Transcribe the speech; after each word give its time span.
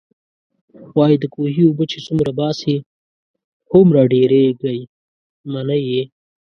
وايي 0.97 1.15
د 1.19 1.25
کوهي 1.33 1.63
اوبه 1.67 1.83
چې 1.91 1.97
څومره 2.07 2.31
باسې، 2.39 2.73
هومره 3.71 4.01
ډېرېږئ. 4.13 4.79
منئ 5.53 5.81
يې؟ 5.91 6.01